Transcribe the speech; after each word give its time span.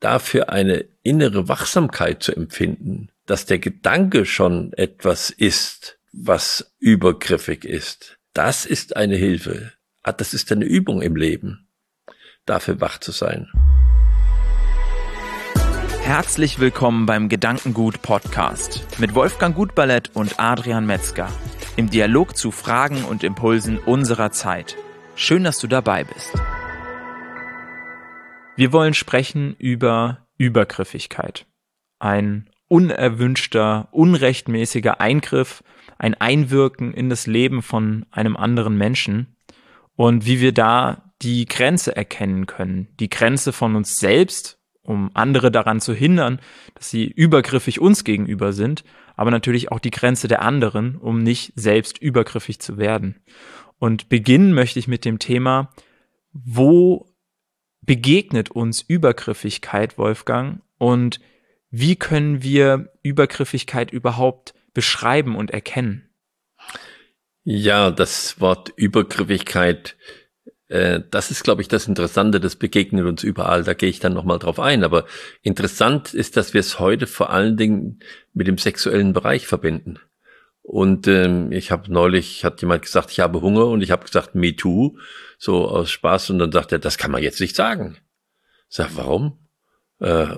dafür 0.00 0.48
eine 0.48 0.86
innere 1.02 1.48
Wachsamkeit 1.48 2.22
zu 2.22 2.34
empfinden, 2.34 3.10
dass 3.26 3.46
der 3.46 3.58
Gedanke 3.58 4.26
schon 4.26 4.72
etwas 4.72 5.30
ist, 5.30 5.98
was 6.12 6.74
übergriffig 6.80 7.64
ist, 7.64 8.18
das 8.32 8.66
ist 8.66 8.96
eine 8.96 9.16
Hilfe. 9.16 9.72
Ah, 10.02 10.12
das 10.12 10.34
ist 10.34 10.50
eine 10.50 10.64
Übung 10.64 11.02
im 11.02 11.14
Leben, 11.14 11.68
dafür 12.46 12.80
wach 12.80 12.98
zu 12.98 13.12
sein. 13.12 13.48
Herzlich 16.02 16.58
willkommen 16.58 17.06
beim 17.06 17.28
Gedankengut 17.28 18.02
Podcast 18.02 18.86
mit 18.98 19.14
Wolfgang 19.14 19.54
Gutballett 19.54 20.10
und 20.14 20.40
Adrian 20.40 20.86
Metzger 20.86 21.28
im 21.76 21.90
Dialog 21.90 22.36
zu 22.36 22.50
Fragen 22.50 23.04
und 23.04 23.22
Impulsen 23.22 23.78
unserer 23.78 24.32
Zeit. 24.32 24.76
Schön, 25.14 25.44
dass 25.44 25.58
du 25.58 25.66
dabei 25.66 26.04
bist. 26.04 26.39
Wir 28.60 28.74
wollen 28.74 28.92
sprechen 28.92 29.56
über 29.58 30.26
Übergriffigkeit. 30.36 31.46
Ein 31.98 32.50
unerwünschter, 32.68 33.88
unrechtmäßiger 33.90 35.00
Eingriff, 35.00 35.64
ein 35.96 36.12
Einwirken 36.12 36.92
in 36.92 37.08
das 37.08 37.26
Leben 37.26 37.62
von 37.62 38.04
einem 38.10 38.36
anderen 38.36 38.76
Menschen 38.76 39.34
und 39.96 40.26
wie 40.26 40.42
wir 40.42 40.52
da 40.52 41.10
die 41.22 41.46
Grenze 41.46 41.96
erkennen 41.96 42.44
können. 42.44 42.88
Die 43.00 43.08
Grenze 43.08 43.54
von 43.54 43.76
uns 43.76 43.96
selbst, 43.96 44.58
um 44.82 45.10
andere 45.14 45.50
daran 45.50 45.80
zu 45.80 45.94
hindern, 45.94 46.38
dass 46.74 46.90
sie 46.90 47.06
übergriffig 47.06 47.80
uns 47.80 48.04
gegenüber 48.04 48.52
sind, 48.52 48.84
aber 49.16 49.30
natürlich 49.30 49.72
auch 49.72 49.78
die 49.78 49.90
Grenze 49.90 50.28
der 50.28 50.42
anderen, 50.42 50.96
um 50.96 51.22
nicht 51.22 51.54
selbst 51.56 51.96
übergriffig 51.96 52.60
zu 52.60 52.76
werden. 52.76 53.22
Und 53.78 54.10
beginnen 54.10 54.52
möchte 54.52 54.78
ich 54.78 54.86
mit 54.86 55.06
dem 55.06 55.18
Thema, 55.18 55.70
wo 56.34 57.09
begegnet 57.90 58.52
uns 58.52 58.82
Übergriffigkeit, 58.82 59.98
Wolfgang, 59.98 60.60
und 60.78 61.18
wie 61.72 61.96
können 61.96 62.40
wir 62.40 62.92
Übergriffigkeit 63.02 63.90
überhaupt 63.90 64.54
beschreiben 64.72 65.34
und 65.34 65.50
erkennen? 65.50 66.08
Ja, 67.42 67.90
das 67.90 68.40
Wort 68.40 68.72
Übergriffigkeit, 68.76 69.96
äh, 70.68 71.00
das 71.10 71.32
ist, 71.32 71.42
glaube 71.42 71.62
ich, 71.62 71.68
das 71.68 71.88
Interessante, 71.88 72.38
das 72.38 72.54
begegnet 72.54 73.06
uns 73.06 73.24
überall. 73.24 73.64
Da 73.64 73.74
gehe 73.74 73.88
ich 73.90 73.98
dann 73.98 74.14
nochmal 74.14 74.38
drauf 74.38 74.60
ein. 74.60 74.84
Aber 74.84 75.04
interessant 75.42 76.14
ist, 76.14 76.36
dass 76.36 76.54
wir 76.54 76.60
es 76.60 76.78
heute 76.78 77.08
vor 77.08 77.30
allen 77.30 77.56
Dingen 77.56 77.98
mit 78.32 78.46
dem 78.46 78.56
sexuellen 78.56 79.12
Bereich 79.12 79.48
verbinden. 79.48 79.98
Und 80.62 81.08
ähm, 81.08 81.52
ich 81.52 81.70
habe 81.70 81.92
neulich, 81.92 82.44
hat 82.44 82.60
jemand 82.60 82.82
gesagt, 82.82 83.10
ich 83.10 83.20
habe 83.20 83.40
Hunger 83.40 83.66
und 83.66 83.82
ich 83.82 83.90
habe 83.90 84.04
gesagt, 84.04 84.34
me 84.34 84.54
too, 84.54 84.96
so 85.38 85.66
aus 85.68 85.90
Spaß. 85.90 86.30
Und 86.30 86.38
dann 86.38 86.52
sagt 86.52 86.72
er, 86.72 86.78
das 86.78 86.98
kann 86.98 87.10
man 87.10 87.22
jetzt 87.22 87.40
nicht 87.40 87.56
sagen. 87.56 87.96
Ich 88.68 88.76
sag, 88.76 88.90
warum? 88.96 89.38
Äh, 90.00 90.36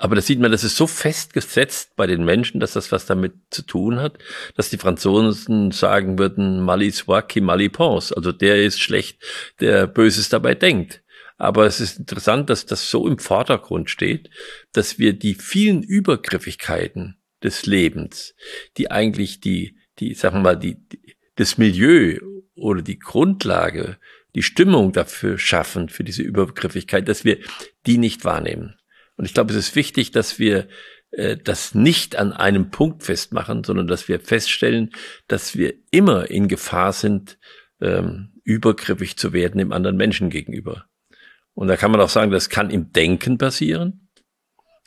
aber 0.00 0.14
da 0.14 0.22
sieht 0.22 0.38
man, 0.38 0.52
das 0.52 0.62
ist 0.62 0.76
so 0.76 0.86
festgesetzt 0.86 1.96
bei 1.96 2.06
den 2.06 2.24
Menschen, 2.24 2.60
dass 2.60 2.72
das 2.72 2.92
was 2.92 3.04
damit 3.06 3.34
zu 3.50 3.62
tun 3.62 3.98
hat, 4.00 4.16
dass 4.54 4.70
die 4.70 4.78
Franzosen 4.78 5.72
sagen 5.72 6.20
würden, 6.20 6.60
Mali 6.60 6.92
soit 6.92 7.28
qui 7.28 7.40
mali 7.40 7.68
pense. 7.68 8.16
Also 8.16 8.30
der 8.30 8.64
ist 8.64 8.80
schlecht, 8.80 9.20
der 9.60 9.88
Böses 9.88 10.28
dabei 10.28 10.54
denkt. 10.54 11.02
Aber 11.36 11.66
es 11.66 11.80
ist 11.80 11.98
interessant, 11.98 12.48
dass 12.48 12.64
das 12.64 12.90
so 12.90 13.08
im 13.08 13.18
Vordergrund 13.18 13.90
steht, 13.90 14.30
dass 14.72 15.00
wir 15.00 15.12
die 15.12 15.34
vielen 15.34 15.82
Übergriffigkeiten 15.82 17.18
des 17.42 17.66
Lebens, 17.66 18.34
die 18.76 18.90
eigentlich 18.90 19.40
die, 19.40 19.76
die, 19.98 20.14
sagen 20.14 20.36
wir 20.36 20.42
mal, 20.42 20.56
die, 20.56 20.76
die 20.88 21.16
das 21.36 21.56
Milieu 21.56 22.18
oder 22.54 22.82
die 22.82 22.98
Grundlage, 22.98 23.98
die 24.34 24.42
Stimmung 24.42 24.92
dafür 24.92 25.38
schaffen, 25.38 25.88
für 25.88 26.04
diese 26.04 26.22
Übergriffigkeit, 26.22 27.08
dass 27.08 27.24
wir 27.24 27.38
die 27.86 27.98
nicht 27.98 28.24
wahrnehmen. 28.24 28.76
Und 29.16 29.24
ich 29.24 29.34
glaube, 29.34 29.52
es 29.52 29.58
ist 29.58 29.76
wichtig, 29.76 30.10
dass 30.10 30.38
wir 30.38 30.68
äh, 31.10 31.36
das 31.36 31.74
nicht 31.74 32.16
an 32.16 32.32
einem 32.32 32.70
Punkt 32.70 33.02
festmachen, 33.02 33.64
sondern 33.64 33.86
dass 33.86 34.08
wir 34.08 34.20
feststellen, 34.20 34.90
dass 35.26 35.56
wir 35.56 35.74
immer 35.90 36.30
in 36.30 36.48
Gefahr 36.48 36.92
sind, 36.92 37.38
ähm, 37.80 38.32
übergriffig 38.44 39.16
zu 39.16 39.32
werden 39.32 39.60
im 39.60 39.72
anderen 39.72 39.96
Menschen 39.96 40.30
gegenüber. 40.30 40.86
Und 41.54 41.68
da 41.68 41.76
kann 41.76 41.90
man 41.90 42.00
auch 42.00 42.08
sagen, 42.08 42.30
das 42.30 42.48
kann 42.48 42.70
im 42.70 42.92
Denken 42.92 43.38
passieren. 43.38 44.07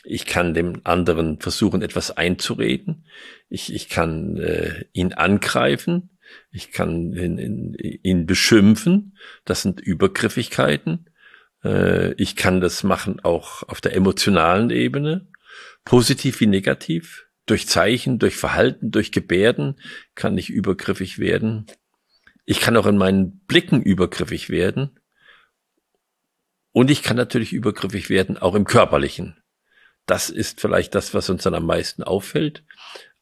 Ich 0.04 0.26
kann 0.26 0.54
dem 0.54 0.82
anderen 0.84 1.40
versuchen, 1.40 1.82
etwas 1.82 2.12
einzureden. 2.12 3.06
Ich, 3.50 3.74
ich 3.74 3.90
kann 3.90 4.38
äh, 4.38 4.86
ihn 4.94 5.14
angreifen. 5.14 6.18
Ich 6.52 6.72
kann 6.72 7.14
ihn, 7.14 7.38
ihn, 7.38 7.74
ihn 7.76 8.26
beschimpfen. 8.26 9.18
Das 9.46 9.62
sind 9.62 9.80
Übergriffigkeiten. 9.80 11.10
Äh, 11.64 12.14
ich 12.14 12.36
kann 12.36 12.62
das 12.62 12.84
machen 12.84 13.20
auch 13.20 13.64
auf 13.64 13.82
der 13.82 13.96
emotionalen 13.96 14.70
Ebene, 14.70 15.28
positiv 15.86 16.40
wie 16.40 16.48
negativ. 16.48 17.28
Durch 17.46 17.68
Zeichen, 17.68 18.20
durch 18.20 18.36
Verhalten, 18.36 18.92
durch 18.92 19.12
Gebärden 19.12 19.80
kann 20.16 20.38
ich 20.38 20.50
übergriffig 20.50 21.20
werden. 21.20 21.66
Ich 22.46 22.60
kann 22.60 22.78
auch 22.78 22.86
in 22.86 22.98
meinen 22.98 23.40
Blicken 23.46 23.82
übergriffig 23.82 24.50
werden. 24.50 25.00
Und 26.72 26.90
ich 26.90 27.04
kann 27.04 27.18
natürlich 27.18 27.52
übergriffig 27.52 28.10
werden, 28.10 28.38
auch 28.38 28.56
im 28.56 28.64
körperlichen. 28.64 29.41
Das 30.12 30.30
ist 30.30 30.60
vielleicht 30.60 30.94
das, 30.94 31.14
was 31.14 31.30
uns 31.30 31.44
dann 31.44 31.56
am 31.56 31.66
meisten 31.66 32.04
auffällt. 32.04 32.66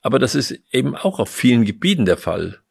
Aber 0.02 0.18
das 0.18 0.34
ist 0.34 0.60
eben 0.72 0.96
auch 0.96 1.20
auf 1.20 1.30
vielen 1.30 1.64
Gebieten 1.64 2.06
der 2.06 2.18
Fall. 2.18 2.62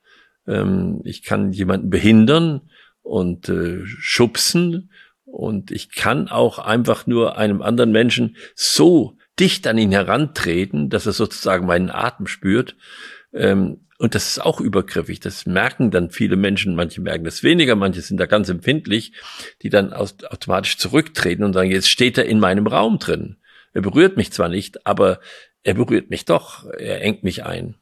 Ähm, 0.45 1.03
ich 1.05 1.23
kann 1.23 1.53
jemanden 1.53 1.89
behindern 1.89 2.69
und 3.03 3.49
äh, 3.49 3.87
schubsen 3.87 4.91
und 5.25 5.71
ich 5.71 5.93
kann 5.93 6.27
auch 6.27 6.59
einfach 6.59 7.07
nur 7.07 7.39
einem 7.39 7.63
anderen 7.63 7.93
Menschen 7.93 8.35
so 8.57 9.17
dicht 9.39 9.69
an 9.69 9.79
ihn 9.79 9.93
herantreten, 9.93 10.91
dass 10.91 11.07
er 11.07 11.13
sozusagen 11.13 11.65
meinen 11.65 11.91
Atem 11.91 12.27
spürt. 12.27 12.75
Ähm, 13.33 13.87
und 13.99 14.17
das 14.17 14.31
ist 14.31 14.45
auch 14.45 14.61
übergriffig. 14.61 15.21
Das 15.21 15.47
merken 15.47 15.93
dann 15.93 16.11
viele 16.11 16.35
Menschen. 16.35 16.75
Manche 16.75 17.01
merken 17.01 17.23
das 17.23 17.45
weniger, 17.45 17.77
manche 17.77 18.01
sind 18.01 18.17
da 18.17 18.27
ganz 18.27 18.49
empfindlich, 18.49 19.13
die 19.63 19.71
dann 19.71 19.93
automatisch 19.93 20.77
zurücktreten 20.77 21.45
und 21.45 21.53
sagen, 21.53 21.71
jetzt 21.71 21.89
steht 21.89 22.19
er 22.19 22.25
in 22.25 22.41
meinem 22.41 22.67
Raum 22.67 22.99
drin. 22.99 23.37
Er 23.79 23.83
berührt 23.83 24.17
mich 24.17 24.33
zwar 24.33 24.49
nicht, 24.49 24.89
aber 24.89 25.21
er 25.63 25.75
berührt 25.75 26.11
mich 26.11 26.25
doch. 26.25 26.69
Er 26.69 27.01
engt 27.03 27.23
mich 27.23 27.45
ein. 27.45 27.77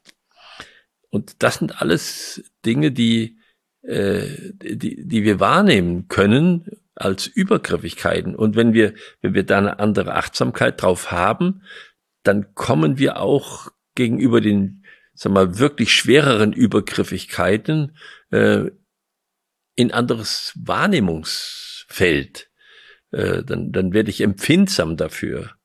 Und 1.08 1.42
das 1.42 1.54
sind 1.54 1.80
alles 1.80 2.52
Dinge, 2.66 2.92
die, 2.92 3.38
äh, 3.80 4.26
die, 4.60 5.08
die 5.08 5.24
wir 5.24 5.40
wahrnehmen 5.40 6.06
können 6.08 6.70
als 6.94 7.26
Übergriffigkeiten. 7.26 8.36
Und 8.36 8.56
wenn 8.56 8.74
wir, 8.74 8.92
wenn 9.22 9.32
wir 9.32 9.44
da 9.44 9.56
eine 9.56 9.78
andere 9.78 10.16
Achtsamkeit 10.16 10.82
drauf 10.82 11.12
haben, 11.12 11.62
dann 12.24 12.54
kommen 12.54 12.98
wir 12.98 13.18
auch 13.18 13.70
gegenüber 13.94 14.42
den, 14.42 14.84
sag 15.14 15.32
mal, 15.32 15.58
wirklich 15.58 15.94
schwereren 15.94 16.52
Übergriffigkeiten 16.52 17.96
äh, 18.32 18.64
in 19.76 19.92
anderes 19.92 20.52
Wahrnehmungsfeld. 20.62 22.50
Äh, 23.12 23.42
dann, 23.44 23.72
dann 23.72 23.94
werde 23.94 24.10
ich 24.10 24.20
empfindsam 24.20 24.98
dafür. 24.98 25.55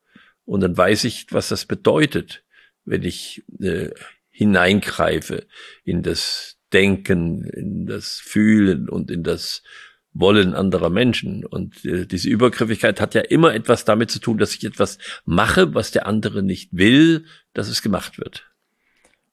Und 0.51 0.59
dann 0.59 0.75
weiß 0.75 1.05
ich, 1.05 1.27
was 1.29 1.47
das 1.47 1.65
bedeutet, 1.65 2.43
wenn 2.83 3.03
ich 3.03 3.41
äh, 3.61 3.91
hineingreife 4.31 5.47
in 5.85 6.03
das 6.03 6.57
Denken, 6.73 7.45
in 7.45 7.85
das 7.85 8.19
Fühlen 8.19 8.89
und 8.89 9.11
in 9.11 9.23
das 9.23 9.63
wollen 10.11 10.53
anderer 10.53 10.89
Menschen. 10.89 11.45
Und 11.45 11.85
äh, 11.85 12.05
diese 12.05 12.27
Übergriffigkeit 12.27 12.99
hat 12.99 13.15
ja 13.15 13.21
immer 13.21 13.53
etwas 13.53 13.85
damit 13.85 14.11
zu 14.11 14.19
tun, 14.19 14.37
dass 14.37 14.53
ich 14.53 14.65
etwas 14.65 14.97
mache, 15.23 15.73
was 15.73 15.91
der 15.91 16.05
andere 16.05 16.43
nicht 16.43 16.73
will, 16.73 17.23
dass 17.53 17.69
es 17.69 17.81
gemacht 17.81 18.17
wird. 18.17 18.51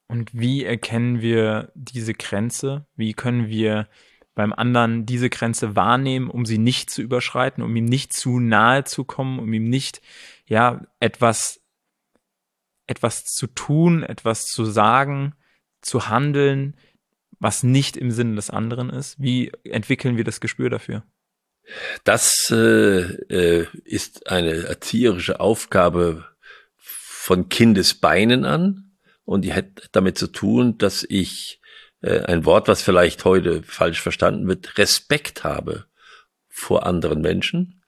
Und 0.06 0.30
wie 0.32 0.62
erkennen 0.62 1.20
wir 1.20 1.72
diese 1.74 2.14
Grenze? 2.14 2.86
Wie 2.94 3.12
können 3.12 3.48
wir 3.48 3.88
beim 4.38 4.52
anderen 4.52 5.04
diese 5.04 5.30
Grenze 5.30 5.74
wahrnehmen, 5.74 6.30
um 6.30 6.46
sie 6.46 6.58
nicht 6.58 6.90
zu 6.90 7.02
überschreiten, 7.02 7.60
um 7.60 7.74
ihm 7.74 7.86
nicht 7.86 8.12
zu 8.12 8.38
nahe 8.38 8.84
zu 8.84 9.02
kommen, 9.02 9.40
um 9.40 9.52
ihm 9.52 9.68
nicht, 9.68 10.00
ja, 10.46 10.86
etwas, 11.00 11.60
etwas 12.86 13.24
zu 13.24 13.48
tun, 13.48 14.04
etwas 14.04 14.44
zu 14.44 14.64
sagen, 14.64 15.34
zu 15.82 16.08
handeln, 16.08 16.76
was 17.40 17.64
nicht 17.64 17.96
im 17.96 18.12
Sinne 18.12 18.36
des 18.36 18.48
anderen 18.48 18.90
ist? 18.90 19.20
Wie 19.20 19.50
entwickeln 19.64 20.16
wir 20.16 20.22
das 20.22 20.38
Gespür 20.38 20.70
dafür? 20.70 21.02
Das 22.04 22.48
äh, 22.52 23.00
äh, 23.00 23.66
ist 23.82 24.30
eine 24.30 24.68
erzieherische 24.68 25.40
Aufgabe 25.40 26.24
von 26.76 27.48
Kindesbeinen 27.48 28.44
an 28.44 28.92
und 29.24 29.44
die 29.44 29.52
hat 29.52 29.88
damit 29.90 30.16
zu 30.16 30.28
tun, 30.28 30.78
dass 30.78 31.04
ich 31.08 31.60
äh, 32.00 32.20
ein 32.20 32.44
Wort, 32.44 32.68
was 32.68 32.82
vielleicht 32.82 33.24
heute 33.24 33.62
falsch 33.62 34.00
verstanden 34.00 34.46
wird, 34.46 34.78
Respekt 34.78 35.44
habe 35.44 35.86
vor 36.48 36.86
anderen 36.86 37.20
Menschen, 37.20 37.82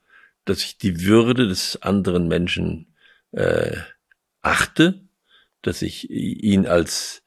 dass 0.45 0.59
ich 0.61 0.79
die 0.79 1.05
Würde 1.05 1.49
des 1.49 1.81
anderen 1.83 2.29
Menschen 2.29 2.95
äh, 3.33 3.77
achte, 4.43 5.01
dass 5.63 5.83
ich 5.83 6.11
ihn 6.11 6.67
als 6.67 7.23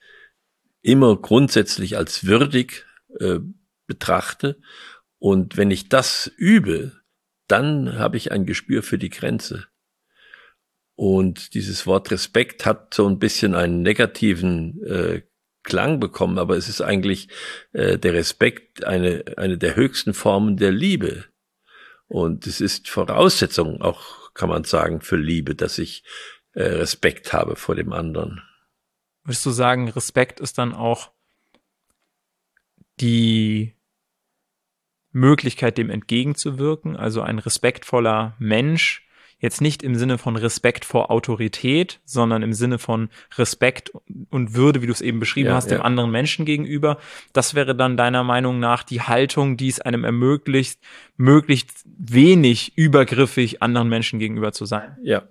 immer 0.81 1.15
grundsätzlich 1.15 1.97
als 1.97 2.25
würdig 2.25 2.85
äh, 3.19 3.39
betrachte. 3.87 4.59
Und 5.19 5.55
wenn 5.55 5.71
ich 5.71 5.89
das 5.89 6.31
übe, 6.37 6.91
dann 7.47 7.97
habe 7.97 8.17
ich 8.17 8.31
ein 8.31 8.45
Gespür 8.45 8.83
für 8.83 8.97
die 8.97 9.09
Grenze. 9.09 9.67
Und 10.95 11.53
dieses 11.53 11.87
Wort 11.87 12.11
Respekt 12.11 12.65
hat 12.65 12.93
so 12.93 13.07
ein 13.07 13.19
bisschen 13.19 13.55
einen 13.55 13.81
negativen 13.81 14.83
äh, 14.83 15.21
Klang 15.63 15.99
bekommen, 15.99 16.37
aber 16.37 16.57
es 16.57 16.69
ist 16.69 16.81
eigentlich 16.81 17.29
äh, 17.71 17.97
der 17.97 18.13
Respekt 18.13 18.83
eine, 18.83 19.23
eine 19.37 19.57
der 19.57 19.75
höchsten 19.75 20.13
Formen 20.13 20.57
der 20.57 20.71
Liebe. 20.71 21.25
Und 22.07 22.45
es 22.47 22.61
ist 22.61 22.89
Voraussetzung, 22.89 23.81
auch 23.81 24.33
kann 24.33 24.49
man 24.49 24.63
sagen, 24.63 25.01
für 25.01 25.15
Liebe, 25.15 25.55
dass 25.55 25.77
ich 25.77 26.03
äh, 26.53 26.63
Respekt 26.63 27.33
habe 27.33 27.55
vor 27.55 27.75
dem 27.75 27.93
anderen. 27.93 28.41
Würdest 29.23 29.45
du 29.45 29.51
sagen, 29.51 29.89
Respekt 29.89 30.39
ist 30.39 30.57
dann 30.57 30.73
auch 30.73 31.11
die 32.99 33.73
Möglichkeit, 35.11 35.77
dem 35.77 35.89
entgegenzuwirken? 35.89 36.97
Also 36.97 37.21
ein 37.21 37.39
respektvoller 37.39 38.35
Mensch 38.37 39.07
Jetzt 39.43 39.59
nicht 39.59 39.83
im 39.83 39.95
Sinne 39.95 40.17
von 40.17 40.37
Respekt 40.37 40.85
vor 40.85 41.11
Autorität, 41.11 41.99
sondern 42.05 42.43
im 42.43 42.53
Sinne 42.53 42.79
von 42.79 43.09
Respekt 43.37 43.91
und 44.29 44.55
Würde, 44.55 44.81
wie 44.81 44.85
du 44.85 44.93
es 44.93 45.01
eben 45.01 45.19
beschrieben 45.19 45.49
ja, 45.49 45.55
hast, 45.55 45.69
dem 45.69 45.81
anderen 45.81 46.11
Menschen 46.11 46.45
gegenüber. 46.45 46.97
Das 47.33 47.53
wäre 47.53 47.75
dann 47.75 47.97
deiner 47.97 48.23
Meinung 48.23 48.61
nach 48.61 48.83
die 48.83 49.01
Haltung, 49.01 49.57
die 49.57 49.67
es 49.67 49.81
einem 49.81 50.05
ermöglicht, 50.05 50.79
möglichst 51.17 51.83
wenig 51.83 52.77
übergriffig 52.77 53.61
anderen 53.61 53.89
Menschen 53.89 54.17
gegenüber 54.17 54.53
zu 54.53 54.63
sein. 54.63 54.97
Ja. 55.03 55.23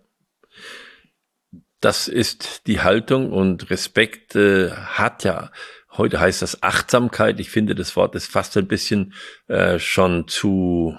Das 1.81 2.07
ist 2.07 2.67
die 2.67 2.81
Haltung 2.83 3.33
und 3.33 3.71
Respekt 3.71 4.37
äh, 4.37 4.73
hat 4.73 5.25
ja 5.25 5.51
Heute 5.95 6.21
heißt 6.21 6.41
das 6.41 6.63
Achtsamkeit. 6.63 7.39
Ich 7.39 7.51
finde, 7.51 7.75
das 7.75 7.97
Wort 7.97 8.15
ist 8.15 8.31
fast 8.31 8.57
ein 8.57 8.67
bisschen 8.67 9.13
äh, 9.49 9.79
schon 9.79 10.27
zu 10.27 10.97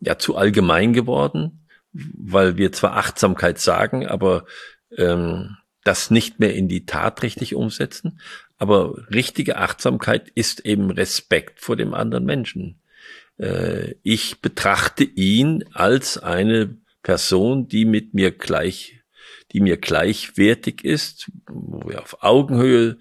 ja 0.00 0.18
zu 0.18 0.36
allgemein 0.36 0.92
geworden, 0.92 1.66
weil 1.92 2.56
wir 2.56 2.72
zwar 2.72 2.96
Achtsamkeit 2.96 3.58
sagen, 3.58 4.06
aber 4.06 4.44
ähm, 4.96 5.56
das 5.84 6.10
nicht 6.10 6.40
mehr 6.40 6.54
in 6.54 6.68
die 6.68 6.84
Tat 6.84 7.22
richtig 7.22 7.54
umsetzen. 7.54 8.20
Aber 8.58 9.06
richtige 9.10 9.58
Achtsamkeit 9.58 10.28
ist 10.30 10.60
eben 10.60 10.90
Respekt 10.90 11.60
vor 11.60 11.76
dem 11.76 11.94
anderen 11.94 12.24
Menschen. 12.24 12.80
Äh, 13.38 13.94
ich 14.02 14.40
betrachte 14.40 15.04
ihn 15.04 15.64
als 15.72 16.18
eine 16.18 16.76
Person, 17.02 17.68
die 17.68 17.84
mit 17.84 18.14
mir 18.14 18.32
gleich, 18.32 19.00
die 19.52 19.60
mir 19.60 19.76
gleichwertig 19.76 20.84
ist, 20.84 21.30
wo 21.46 21.88
wir 21.88 22.02
auf 22.02 22.22
Augenhöhe 22.22 22.98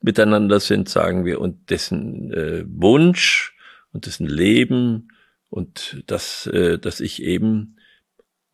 miteinander 0.00 0.60
sind, 0.60 0.88
sagen 0.88 1.24
wir, 1.24 1.40
und 1.40 1.70
dessen 1.70 2.32
äh, 2.32 2.64
Wunsch 2.68 3.56
und 3.92 4.06
dessen 4.06 4.26
Leben 4.26 5.08
und 5.48 6.02
dass, 6.06 6.46
äh, 6.46 6.78
dass 6.78 7.00
ich 7.00 7.22
eben 7.22 7.76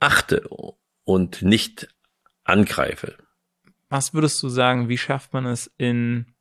achte 0.00 0.49
und 1.05 1.43
nicht 1.43 1.88
angreife. 2.44 3.17
Was 3.88 4.14
würdest 4.14 4.43
du 4.43 4.49
sagen, 4.49 4.88
wie 4.88 4.99
schafft 4.99 5.32
man 5.32 5.46
es 5.46 5.73
in 5.79 6.35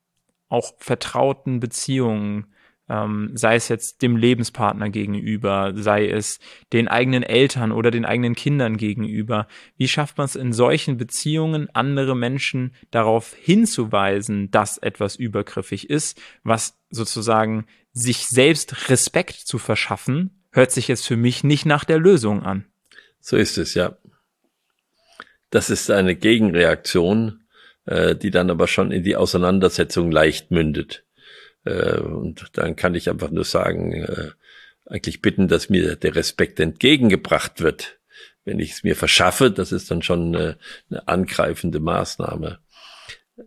auch 0.50 0.74
vertrauten 0.78 1.60
Beziehungen, 1.60 2.54
ähm, 2.90 3.32
sei 3.34 3.56
es 3.56 3.70
jetzt 3.70 4.02
dem 4.02 4.18
Lebenspartner 4.18 4.90
gegenüber, 4.90 5.74
sei 5.76 6.08
es 6.10 6.40
den 6.74 6.88
eigenen 6.88 7.24
Eltern 7.24 7.72
oder 7.72 7.92
den 7.92 8.06
eigenen 8.06 8.36
Kindern 8.36 8.78
gegenüber. 8.78 9.48
Wie 9.78 9.88
schafft 9.88 10.18
man 10.18 10.26
es 10.26 10.36
in 10.36 10.54
solchen 10.54 10.98
Beziehungen, 10.98 11.70
andere 11.74 12.16
Menschen 12.16 12.76
darauf 12.92 13.34
hinzuweisen, 13.34 14.52
dass 14.52 14.78
etwas 14.78 15.16
übergriffig 15.16 15.90
ist, 15.90 16.22
was 16.44 16.78
sozusagen 16.90 17.66
sich 17.94 18.28
selbst 18.28 18.90
Respekt 18.90 19.36
zu 19.36 19.58
verschaffen, 19.58 20.43
hört 20.54 20.72
sich 20.72 20.88
jetzt 20.88 21.06
für 21.06 21.18
mich 21.18 21.44
nicht 21.44 21.66
nach 21.66 21.84
der 21.84 22.00
Lösung 22.00 22.44
an. 22.44 22.66
So 23.20 23.36
ist 23.38 23.58
es, 23.58 23.74
ja. 23.74 23.98
Das 25.50 25.70
ist 25.70 25.92
eine 25.92 26.16
Gegenreaktion, 26.16 27.44
äh, 27.86 28.16
die 28.16 28.32
dann 28.32 28.50
aber 28.50 28.68
schon 28.68 28.92
in 28.92 29.04
die 29.04 29.16
Auseinandersetzung 29.16 30.12
leicht 30.12 30.52
mündet. 30.52 31.04
Äh, 31.66 32.00
und 32.00 32.46
dann 32.54 32.76
kann 32.76 32.96
ich 32.96 33.10
einfach 33.10 33.32
nur 33.32 33.46
sagen, 33.46 33.94
äh, 33.94 34.32
eigentlich 34.86 35.22
bitten, 35.22 35.48
dass 35.48 35.70
mir 35.70 35.96
der 35.96 36.16
Respekt 36.16 36.60
entgegengebracht 36.60 37.62
wird. 37.62 38.00
Wenn 38.46 38.60
ich 38.60 38.72
es 38.72 38.84
mir 38.84 38.96
verschaffe, 38.96 39.52
das 39.52 39.72
ist 39.72 39.90
dann 39.90 40.02
schon 40.02 40.36
eine, 40.36 40.58
eine 40.90 41.08
angreifende 41.08 41.80
Maßnahme. 41.80 42.60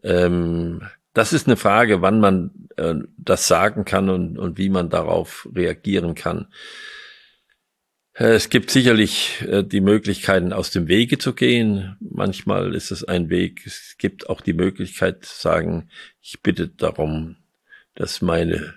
Ähm, 0.03 0.82
das 1.17 1.33
ist 1.33 1.47
eine 1.47 1.57
Frage, 1.57 2.03
wann 2.03 2.21
man 2.21 2.51
äh, 2.77 2.95
das 3.17 3.49
sagen 3.49 3.87
kann 3.87 4.11
und, 4.11 4.39
und 4.39 4.59
wie 4.59 4.69
man 4.69 4.91
darauf 4.91 5.49
reagieren 5.55 6.15
kann. 6.15 6.49
Äh, 8.13 8.35
es 8.35 8.51
gibt 8.51 8.71
sicherlich 8.71 9.43
äh, 9.49 9.65
die 9.65 9.81
Möglichkeiten, 9.81 10.53
aus 10.53 10.71
dem 10.73 10.89
Wege 10.89 11.17
zu 11.17 11.33
gehen. 11.33 11.97
Manchmal 12.01 12.75
ist 12.75 12.91
es 12.91 13.03
ein 13.03 13.31
Weg. 13.31 13.63
Es 13.65 13.95
gibt 13.97 14.29
auch 14.29 14.43
die 14.43 14.53
Möglichkeit 14.53 15.25
zu 15.25 15.41
sagen, 15.41 15.89
ich 16.21 16.43
bitte 16.43 16.69
darum, 16.69 17.37
dass 17.95 18.21
meine, 18.21 18.75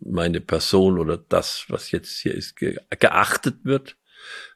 meine 0.00 0.40
Person 0.40 0.98
oder 0.98 1.16
das, 1.16 1.66
was 1.68 1.92
jetzt 1.92 2.18
hier 2.18 2.34
ist, 2.34 2.56
geachtet 2.56 3.58
wird. 3.62 3.96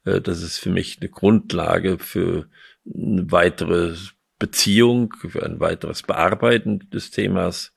Äh, 0.05 0.21
das 0.21 0.43
ist 0.43 0.59
für 0.59 0.71
mich 0.71 0.99
eine 1.01 1.11
Grundlage 1.11 2.01
für 2.01 2.49
eine 2.93 3.31
weitere 3.31 3.95
Beziehung, 4.39 5.13
für 5.31 5.45
ein 5.45 5.61
weiteres 5.61 6.03
Bearbeiten 6.03 6.89
des 6.91 7.11
Themas. 7.11 7.75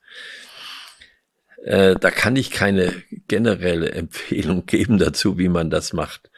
Äh, 1.64 1.96
da 1.96 2.10
kann 2.10 2.36
ich 2.36 2.50
keine 2.50 3.02
generelle 3.28 3.90
Empfehlung 3.92 4.66
geben 4.66 4.98
dazu, 4.98 5.38
wie 5.38 5.48
man 5.48 5.70
das 5.70 5.92
macht. 5.92 6.30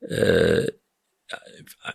Äh, 0.00 0.68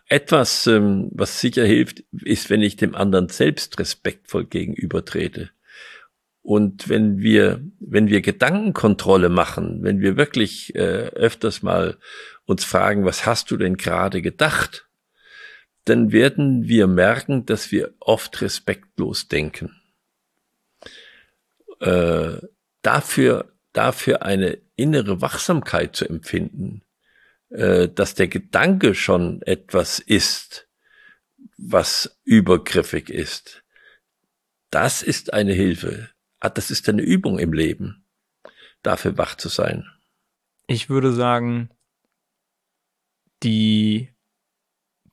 etwas, 0.08 0.68
ähm, 0.68 1.10
was 1.12 1.42
sicher 1.42 1.66
hilft, 1.66 2.04
ist, 2.24 2.50
wenn 2.50 2.62
ich 2.62 2.78
dem 2.78 2.96
anderen 2.96 3.30
selbst 3.30 3.80
respektvoll 3.80 4.46
gegenübertrete. 4.46 5.50
Und 6.42 6.90
wenn 6.90 7.20
wir, 7.20 7.62
wenn 7.80 8.08
wir 8.08 8.22
Gedankenkontrolle 8.22 9.30
machen, 9.30 9.80
wenn 9.82 10.00
wir 10.00 10.16
wirklich 10.16 10.76
äh, 10.76 11.08
öfters 11.10 11.64
mal 11.64 11.98
uns 12.46 12.64
fragen, 12.64 13.04
was 13.04 13.26
hast 13.26 13.50
du 13.50 13.58
denn 13.58 13.78
gerade 13.78 14.22
gedacht, 14.22 14.88
dann 15.86 16.12
werden 16.12 16.68
wir 16.68 16.88
merken, 16.88 17.46
dass 17.46 17.72
wir 17.72 17.94
oft 18.00 18.42
respektlos 18.42 19.28
denken. 19.28 19.82
Äh, 21.80 22.38
dafür, 22.82 23.54
dafür 23.74 24.24
eine 24.24 24.58
innere 24.76 25.22
Wachsamkeit 25.22 25.96
zu 25.96 26.10
empfinden, 26.10 26.82
äh, 27.50 27.88
dass 27.88 28.16
der 28.16 28.28
Gedanke 28.28 28.96
schon 28.96 29.42
etwas 29.44 30.00
ist, 30.00 30.68
was 31.58 32.20
übergriffig 32.24 33.10
ist. 33.10 33.64
Das 34.72 35.04
ist 35.04 35.34
eine 35.34 35.54
Hilfe. 35.54 36.10
Ah, 36.40 36.50
das 36.50 36.72
ist 36.72 36.90
eine 36.90 37.02
Übung 37.02 37.40
im 37.40 37.54
Leben, 37.54 38.06
dafür 38.82 39.18
wach 39.18 39.36
zu 39.36 39.50
sein. 39.50 39.88
Ich 40.68 40.90
würde 40.90 41.14
sagen, 41.14 41.70
die 43.44 44.15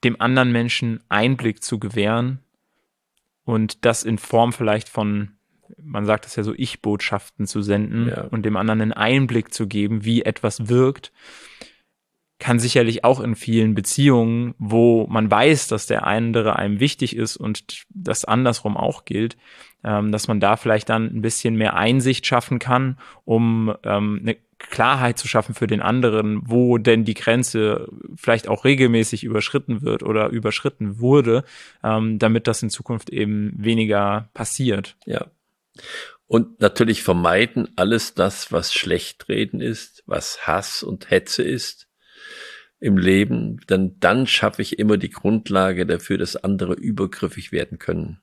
dem 0.05 0.21
anderen 0.21 0.53
Menschen 0.53 1.01
Einblick 1.09 1.63
zu 1.63 1.79
gewähren 1.79 2.41
und 3.45 3.85
das 3.85 4.03
in 4.03 4.19
Form 4.19 4.53
vielleicht 4.53 4.89
von 4.89 5.33
man 5.79 6.05
sagt 6.05 6.27
es 6.27 6.37
ja 6.37 6.43
so, 6.43 6.53
Ich-Botschaften 6.55 7.47
zu 7.47 7.63
senden 7.63 8.09
ja. 8.09 8.23
und 8.25 8.45
dem 8.45 8.57
anderen 8.57 8.81
einen 8.81 8.93
Einblick 8.93 9.53
zu 9.55 9.67
geben, 9.67 10.05
wie 10.05 10.23
etwas 10.23 10.69
wirkt, 10.69 11.13
kann 12.39 12.59
sicherlich 12.59 13.05
auch 13.05 13.21
in 13.21 13.37
vielen 13.37 13.75
Beziehungen, 13.75 14.55
wo 14.59 15.07
man 15.07 15.31
weiß, 15.31 15.69
dass 15.69 15.87
der 15.87 16.07
andere 16.07 16.57
einem 16.57 16.81
wichtig 16.81 17.17
ist 17.17 17.37
und 17.37 17.85
das 17.89 18.25
andersrum 18.25 18.77
auch 18.77 19.05
gilt, 19.05 19.37
ähm, 19.85 20.11
dass 20.11 20.27
man 20.27 20.41
da 20.41 20.57
vielleicht 20.57 20.89
dann 20.89 21.07
ein 21.07 21.23
bisschen 21.23 21.55
mehr 21.55 21.75
Einsicht 21.75 22.27
schaffen 22.27 22.59
kann, 22.59 22.99
um 23.25 23.73
ähm, 23.85 24.19
eine 24.23 24.37
Klarheit 24.71 25.19
zu 25.19 25.29
schaffen 25.29 25.55
für 25.55 25.67
den 25.67 25.83
anderen, 25.83 26.43
wo 26.45 26.79
denn 26.79 27.05
die 27.05 27.15
Grenze 27.15 27.89
vielleicht 28.17 28.49
auch 28.49 28.65
regelmäßig 28.65 29.25
überschritten 29.25 29.83
wird 29.83 30.03
oder 30.03 30.29
überschritten 30.29 31.01
wurde, 31.01 31.45
ähm, 31.83 32.19
damit 32.19 32.47
das 32.47 32.63
in 32.63 32.71
Zukunft 32.71 33.11
eben 33.11 33.53
weniger 33.57 34.29
passiert. 34.35 34.97
Ja, 35.07 35.27
und 36.33 36.61
natürlich 36.61 37.03
vermeiden 37.03 37.69
alles 37.77 38.15
das, 38.15 38.53
was 38.53 38.73
Schlechtreden 38.73 39.61
ist, 39.61 40.03
was 40.07 40.47
Hass 40.47 40.83
und 40.83 41.11
Hetze 41.11 41.43
ist 41.43 41.89
im 42.81 42.97
Leben, 42.97 43.61
denn 43.69 43.97
dann 44.01 44.27
schaffe 44.27 44.63
ich 44.63 44.79
immer 44.79 44.97
die 44.97 45.11
Grundlage 45.11 45.85
dafür, 45.85 46.17
dass 46.17 46.37
andere 46.37 46.73
übergriffig 46.73 47.53
werden 47.53 47.79
können. 47.79 48.23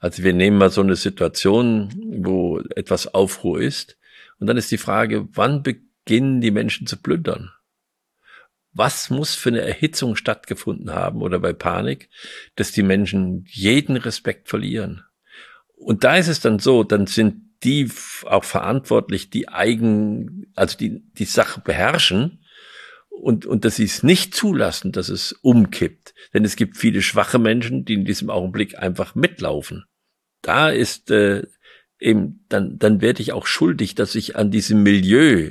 Also 0.00 0.24
wir 0.24 0.32
nehmen 0.32 0.58
mal 0.58 0.70
so 0.70 0.80
eine 0.80 0.96
Situation, 0.96 1.90
wo 2.18 2.58
etwas 2.74 3.14
Aufruhr 3.14 3.60
ist, 3.60 3.96
und 4.44 4.48
dann 4.48 4.58
ist 4.58 4.70
die 4.70 4.76
Frage, 4.76 5.26
wann 5.32 5.62
beginnen 5.62 6.42
die 6.42 6.50
Menschen 6.50 6.86
zu 6.86 6.98
plündern? 6.98 7.50
Was 8.74 9.08
muss 9.08 9.34
für 9.34 9.48
eine 9.48 9.62
Erhitzung 9.62 10.16
stattgefunden 10.16 10.92
haben 10.92 11.22
oder 11.22 11.38
bei 11.38 11.54
Panik, 11.54 12.10
dass 12.54 12.70
die 12.70 12.82
Menschen 12.82 13.46
jeden 13.48 13.96
Respekt 13.96 14.50
verlieren? 14.50 15.02
Und 15.76 16.04
da 16.04 16.18
ist 16.18 16.28
es 16.28 16.40
dann 16.40 16.58
so, 16.58 16.84
dann 16.84 17.06
sind 17.06 17.54
die 17.62 17.90
auch 18.26 18.44
verantwortlich, 18.44 19.30
die 19.30 19.48
eigen, 19.48 20.52
also 20.54 20.76
die 20.76 21.02
die 21.14 21.24
Sache 21.24 21.62
beherrschen 21.62 22.44
und, 23.08 23.46
und 23.46 23.64
dass 23.64 23.76
sie 23.76 23.84
es 23.84 24.02
nicht 24.02 24.34
zulassen, 24.34 24.92
dass 24.92 25.08
es 25.08 25.32
umkippt. 25.32 26.12
Denn 26.34 26.44
es 26.44 26.56
gibt 26.56 26.76
viele 26.76 27.00
schwache 27.00 27.38
Menschen, 27.38 27.86
die 27.86 27.94
in 27.94 28.04
diesem 28.04 28.28
Augenblick 28.28 28.78
einfach 28.78 29.14
mitlaufen. 29.14 29.86
Da 30.42 30.68
ist 30.68 31.10
äh, 31.10 31.44
eben, 32.04 32.44
dann, 32.48 32.78
dann 32.78 33.00
werde 33.00 33.22
ich 33.22 33.32
auch 33.32 33.46
schuldig, 33.46 33.94
dass 33.94 34.14
ich 34.14 34.36
an 34.36 34.50
diesem 34.50 34.82
Milieu 34.82 35.50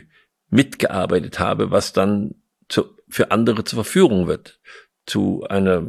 mitgearbeitet 0.49 1.39
habe, 1.39 1.71
was 1.71 1.93
dann 1.93 2.35
zu, 2.69 2.95
für 3.09 3.31
andere 3.31 3.63
zur 3.63 3.83
Verführung 3.83 4.27
wird, 4.27 4.59
zu 5.05 5.43
einer, 5.49 5.83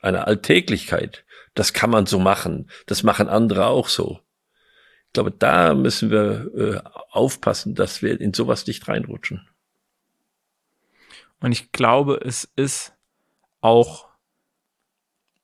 einer 0.00 0.26
Alltäglichkeit. 0.26 1.24
Das 1.54 1.72
kann 1.72 1.90
man 1.90 2.06
so 2.06 2.18
machen, 2.18 2.70
das 2.86 3.02
machen 3.02 3.28
andere 3.28 3.66
auch 3.66 3.88
so. 3.88 4.20
Ich 5.06 5.12
glaube, 5.12 5.30
da 5.30 5.74
müssen 5.74 6.10
wir 6.10 6.50
äh, 6.54 6.80
aufpassen, 7.10 7.74
dass 7.74 8.02
wir 8.02 8.20
in 8.20 8.34
sowas 8.34 8.66
nicht 8.66 8.86
reinrutschen. 8.88 9.48
Und 11.40 11.52
ich 11.52 11.72
glaube, 11.72 12.20
es 12.24 12.50
ist 12.56 12.92
auch, 13.60 14.08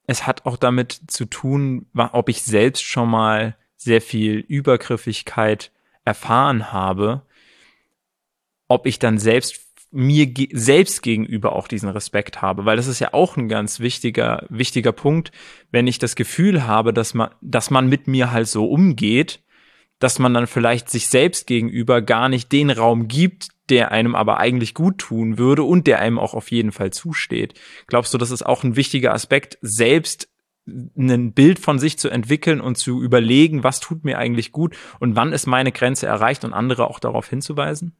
es 0.07 0.27
hat 0.27 0.45
auch 0.45 0.57
damit 0.57 1.01
zu 1.09 1.25
tun, 1.25 1.87
ob 1.95 2.29
ich 2.29 2.43
selbst 2.43 2.83
schon 2.83 3.09
mal 3.09 3.57
sehr 3.85 4.01
viel 4.01 4.39
Übergriffigkeit 4.39 5.71
erfahren 6.05 6.73
habe, 6.73 7.23
ob 8.69 8.87
ich 8.87 8.99
dann 8.99 9.19
selbst 9.19 9.61
mir 9.91 10.27
ge 10.27 10.49
selbst 10.53 11.03
gegenüber 11.03 11.53
auch 11.55 11.69
diesen 11.69 11.89
Respekt 11.89 12.43
habe, 12.43 12.65
weil 12.65 12.77
das 12.77 12.89
ist 12.89 12.99
ja 12.99 13.15
auch 13.15 13.37
ein 13.37 13.49
ganz 13.49 13.79
wichtiger 13.79 14.45
wichtiger 14.49 14.91
Punkt, 14.91 15.31
wenn 15.71 15.87
ich 15.87 15.99
das 15.99 16.17
Gefühl 16.17 16.67
habe, 16.67 16.93
dass 16.93 17.15
man 17.15 17.31
dass 17.41 17.71
man 17.71 17.89
mit 17.89 18.09
mir 18.09 18.33
halt 18.33 18.49
so 18.49 18.67
umgeht, 18.67 19.41
dass 20.01 20.19
man 20.19 20.35
dann 20.35 20.49
vielleicht 20.49 20.91
sich 20.91 21.09
selbst 21.09 21.47
gegenüber 21.47 22.03
gar 22.03 22.29
nicht 22.29 22.51
den 22.51 22.71
Raum 22.71 23.07
gibt, 23.07 23.49
der 23.69 23.93
einem 23.93 24.17
aber 24.17 24.39
eigentlich 24.39 24.75
gut 24.75 24.99
tun 24.99 25.39
würde 25.39 25.63
und 25.63 25.87
der 25.87 26.01
einem 26.01 26.19
auch 26.19 26.35
auf 26.35 26.51
jeden 26.51 26.73
Fall 26.73 26.91
zusteht. 26.91 27.55
Glaubst 27.87 28.13
du, 28.13 28.19
das 28.19 28.33
ist 28.33 28.45
auch 28.45 28.65
ein 28.65 28.77
wichtiger 28.77 29.15
Aspekt, 29.15 29.59
selbst 29.63 30.29
ein 30.67 31.33
Bild 31.33 31.59
von 31.59 31.79
sich 31.79 31.99
zu 31.99 32.09
entwickeln 32.09 32.61
und 32.61 32.77
zu 32.77 33.03
überlegen, 33.03 33.65
was 33.65 33.81
tut 33.81 34.05
mir 34.05 34.19
eigentlich 34.19 34.53
gut 34.53 34.75
und 34.99 35.17
wann 35.17 35.33
ist 35.33 35.47
meine 35.47 35.73
Grenze 35.73 36.07
erreicht 36.07 36.45
und 36.45 36.53
andere 36.53 36.89
auch 36.89 36.99
darauf 36.99 37.29
hinzuweisen? 37.29 37.97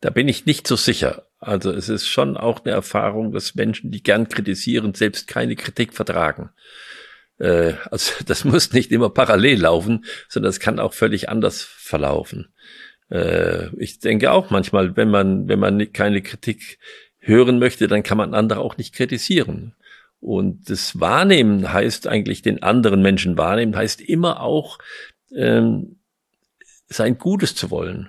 Da 0.00 0.10
bin 0.10 0.28
ich 0.28 0.46
nicht 0.46 0.66
so 0.66 0.76
sicher. 0.76 1.26
Also 1.40 1.72
es 1.72 1.88
ist 1.88 2.06
schon 2.06 2.36
auch 2.36 2.64
eine 2.64 2.72
Erfahrung, 2.72 3.32
dass 3.32 3.54
Menschen, 3.54 3.90
die 3.90 4.02
gern 4.02 4.28
kritisieren, 4.28 4.94
selbst 4.94 5.26
keine 5.26 5.56
Kritik 5.56 5.92
vertragen. 5.92 6.50
Äh, 7.38 7.74
also 7.90 8.12
das 8.26 8.44
muss 8.44 8.72
nicht 8.72 8.92
immer 8.92 9.10
parallel 9.10 9.60
laufen, 9.60 10.04
sondern 10.28 10.50
es 10.50 10.60
kann 10.60 10.78
auch 10.78 10.94
völlig 10.94 11.28
anders 11.28 11.62
verlaufen. 11.62 12.48
Äh, 13.10 13.68
ich 13.76 13.98
denke 13.98 14.30
auch 14.32 14.50
manchmal, 14.50 14.96
wenn 14.96 15.10
man, 15.10 15.48
wenn 15.48 15.58
man 15.58 15.92
keine 15.92 16.22
Kritik 16.22 16.78
hören 17.18 17.58
möchte, 17.58 17.88
dann 17.88 18.02
kann 18.02 18.18
man 18.18 18.34
andere 18.34 18.60
auch 18.60 18.76
nicht 18.76 18.94
kritisieren. 18.94 19.74
Und 20.20 20.68
das 20.68 20.98
Wahrnehmen 20.98 21.72
heißt 21.72 22.08
eigentlich, 22.08 22.42
den 22.42 22.62
anderen 22.62 23.02
Menschen 23.02 23.36
wahrnehmen, 23.38 23.76
heißt 23.76 24.00
immer 24.00 24.40
auch, 24.40 24.78
ähm, 25.34 26.00
sein 26.88 27.18
Gutes 27.18 27.54
zu 27.54 27.70
wollen. 27.70 28.08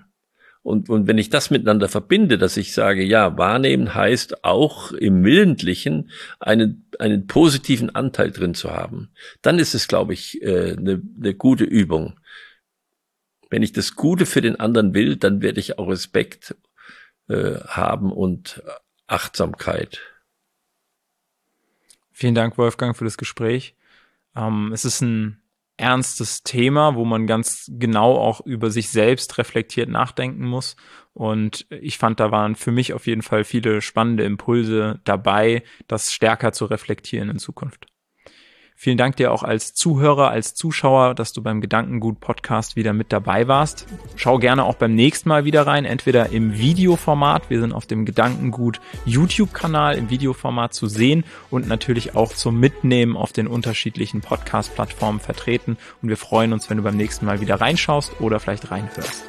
Und, 0.61 0.89
und 0.89 1.07
wenn 1.07 1.17
ich 1.17 1.29
das 1.29 1.51
miteinander 1.51 1.87
verbinde, 1.87 2.37
dass 2.37 2.57
ich 2.57 2.73
sage, 2.73 3.03
ja, 3.03 3.37
wahrnehmen 3.37 3.95
heißt 3.95 4.43
auch 4.43 4.91
im 4.91 5.23
Willentlichen 5.23 6.11
einen, 6.39 6.89
einen 6.99 7.27
positiven 7.27 7.95
Anteil 7.95 8.31
drin 8.31 8.53
zu 8.53 8.71
haben, 8.71 9.09
dann 9.41 9.57
ist 9.57 9.73
es, 9.73 9.87
glaube 9.87 10.13
ich, 10.13 10.41
äh, 10.41 10.75
eine, 10.77 11.01
eine 11.17 11.33
gute 11.33 11.63
Übung. 11.63 12.19
Wenn 13.49 13.63
ich 13.63 13.71
das 13.71 13.95
Gute 13.95 14.25
für 14.25 14.41
den 14.41 14.59
anderen 14.59 14.93
will, 14.93 15.15
dann 15.15 15.41
werde 15.41 15.59
ich 15.59 15.79
auch 15.79 15.87
Respekt 15.87 16.55
äh, 17.29 17.55
haben 17.67 18.11
und 18.11 18.61
Achtsamkeit. 19.07 20.01
Vielen 22.19 22.35
Dank, 22.35 22.57
Wolfgang, 22.57 22.97
für 22.97 23.05
das 23.05 23.17
Gespräch. 23.17 23.77
Ähm, 24.35 24.73
es 24.73 24.83
ist 24.83 24.99
ein 24.99 25.41
ernstes 25.77 26.43
Thema, 26.43 26.95
wo 26.95 27.05
man 27.05 27.27
ganz 27.27 27.71
genau 27.73 28.17
auch 28.17 28.41
über 28.45 28.71
sich 28.71 28.89
selbst 28.89 29.37
reflektiert 29.37 29.87
nachdenken 29.87 30.45
muss. 30.45 30.75
Und 31.13 31.65
ich 31.69 31.97
fand, 31.97 32.19
da 32.19 32.29
waren 32.29 32.55
für 32.55 32.73
mich 32.73 32.91
auf 32.91 33.07
jeden 33.07 33.21
Fall 33.21 33.45
viele 33.45 33.79
spannende 33.81 34.25
Impulse 34.25 34.99
dabei, 35.05 35.63
das 35.87 36.11
stärker 36.11 36.51
zu 36.51 36.65
reflektieren 36.65 37.29
in 37.29 37.39
Zukunft. 37.39 37.85
Vielen 38.81 38.97
Dank 38.97 39.17
dir 39.17 39.33
auch 39.33 39.43
als 39.43 39.73
Zuhörer, 39.73 40.29
als 40.29 40.55
Zuschauer, 40.55 41.13
dass 41.13 41.33
du 41.33 41.43
beim 41.43 41.59
Gedankengut 41.59 42.21
Podcast 42.21 42.77
wieder 42.77 42.93
mit 42.93 43.11
dabei 43.11 43.49
warst. 43.49 43.85
Schau 44.15 44.37
gerne 44.37 44.63
auch 44.63 44.75
beim 44.75 44.95
nächsten 44.95 45.27
Mal 45.27 45.43
wieder 45.43 45.67
rein, 45.67 45.83
entweder 45.83 46.29
im 46.29 46.57
Videoformat, 46.57 47.49
wir 47.49 47.59
sind 47.59 47.73
auf 47.73 47.87
dem 47.87 48.05
Gedankengut 48.05 48.79
YouTube 49.03 49.53
Kanal 49.53 49.97
im 49.97 50.09
Videoformat 50.09 50.73
zu 50.73 50.87
sehen 50.87 51.25
und 51.49 51.67
natürlich 51.67 52.15
auch 52.15 52.31
zum 52.33 52.57
Mitnehmen 52.57 53.17
auf 53.17 53.33
den 53.33 53.47
unterschiedlichen 53.47 54.21
Podcast 54.21 54.73
Plattformen 54.73 55.19
vertreten 55.19 55.75
und 56.01 56.07
wir 56.07 56.15
freuen 56.15 56.53
uns, 56.53 56.69
wenn 56.69 56.77
du 56.77 56.83
beim 56.83 56.95
nächsten 56.95 57.25
Mal 57.25 57.41
wieder 57.41 57.59
reinschaust 57.59 58.21
oder 58.21 58.39
vielleicht 58.39 58.71
reinhörst. 58.71 59.25